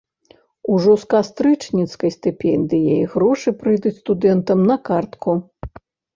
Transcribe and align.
Ужо 0.75 0.95
з 1.01 1.09
кастрычніцкай 1.13 2.13
стыпендыяй 2.15 3.03
грошы 3.13 3.49
прыйдуць 3.61 3.93
студэнтам 4.01 4.67
на 4.73 4.81
картку. 4.93 5.31